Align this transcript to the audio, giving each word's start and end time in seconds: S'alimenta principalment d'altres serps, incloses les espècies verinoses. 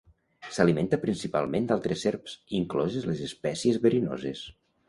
S'alimenta 0.53 0.97
principalment 1.03 1.69
d'altres 1.71 2.05
serps, 2.07 2.35
incloses 2.63 3.09
les 3.11 3.25
espècies 3.29 3.81
verinoses. 3.89 4.47